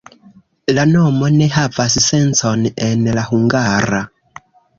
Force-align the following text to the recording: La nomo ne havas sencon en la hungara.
La 0.77 0.85
nomo 0.93 1.29
ne 1.35 1.49
havas 1.57 1.99
sencon 2.07 2.65
en 2.87 3.05
la 3.19 3.27
hungara. 3.29 4.03